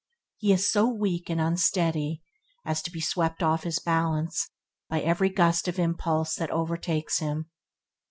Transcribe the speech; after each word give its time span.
He 0.37 0.51
is 0.51 0.67
so 0.67 0.87
weak 0.87 1.29
and 1.29 1.39
unsteady 1.39 2.23
as 2.65 2.81
to 2.81 2.91
be 2.91 2.99
swept 2.99 3.43
off 3.43 3.61
his 3.61 3.77
balance 3.77 4.49
by 4.89 4.99
every 5.01 5.29
gust 5.29 5.67
of 5.67 5.77
impulse 5.77 6.33
that 6.37 6.49
overtakes 6.49 7.19
him. 7.19 7.51